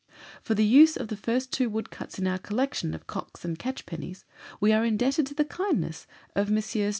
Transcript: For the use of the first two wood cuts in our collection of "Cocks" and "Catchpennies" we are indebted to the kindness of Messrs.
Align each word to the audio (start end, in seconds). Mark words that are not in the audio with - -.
For 0.41 0.55
the 0.55 0.65
use 0.65 0.97
of 0.97 1.09
the 1.09 1.15
first 1.15 1.53
two 1.53 1.69
wood 1.69 1.91
cuts 1.91 2.17
in 2.17 2.25
our 2.25 2.39
collection 2.39 2.95
of 2.95 3.05
"Cocks" 3.05 3.45
and 3.45 3.59
"Catchpennies" 3.59 4.25
we 4.59 4.73
are 4.73 4.83
indebted 4.83 5.27
to 5.27 5.35
the 5.35 5.45
kindness 5.45 6.07
of 6.35 6.49
Messrs. 6.49 6.89